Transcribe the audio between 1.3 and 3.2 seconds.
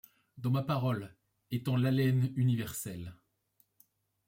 étant l’haleine universelle;